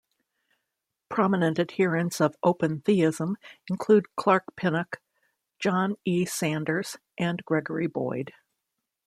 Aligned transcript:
Prominent 1.09 1.59
adherents 1.59 2.19
of 2.19 2.35
open 2.41 2.81
theism 2.81 3.37
include 3.69 4.07
Clark 4.15 4.45
Pinnock, 4.55 4.99
John 5.59 5.93
E. 6.05 6.25
Sanders 6.25 6.97
and 7.19 7.45
Gregory 7.45 7.85
Boyd. 7.85 8.33